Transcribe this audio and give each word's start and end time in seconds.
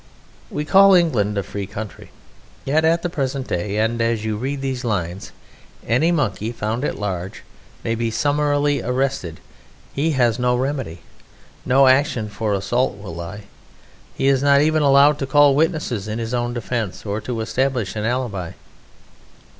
We 0.49 0.65
call 0.65 0.95
England 0.95 1.37
a 1.37 1.43
free 1.43 1.67
country, 1.67 2.09
yet 2.65 2.83
at 2.83 3.03
the 3.03 3.07
present 3.09 3.45
day 3.47 3.77
and 3.77 4.01
as 4.01 4.25
you 4.25 4.35
read 4.35 4.59
these 4.61 4.83
lines, 4.83 5.31
any 5.87 6.11
Monkey 6.11 6.51
found 6.51 6.83
at 6.83 6.97
large 6.99 7.43
may 7.83 7.93
be 7.93 8.09
summarily 8.09 8.81
arrested. 8.81 9.39
He 9.93 10.13
has 10.13 10.39
no 10.39 10.55
remedy; 10.55 11.01
no 11.67 11.85
action 11.85 12.29
for 12.29 12.55
assault 12.55 12.97
will 12.97 13.13
lie. 13.13 13.43
He 14.15 14.25
is 14.25 14.41
not 14.41 14.59
even 14.61 14.81
allowed 14.81 15.19
to 15.19 15.27
call 15.27 15.53
witnesses 15.53 16.07
in 16.07 16.17
his 16.17 16.33
own 16.33 16.51
defence, 16.55 17.05
or 17.05 17.21
to 17.21 17.39
establish 17.39 17.95
an 17.95 18.03
alibi. 18.03 18.53